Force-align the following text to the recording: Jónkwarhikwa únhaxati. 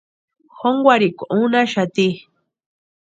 Jónkwarhikwa 0.57 1.23
únhaxati. 1.41 2.07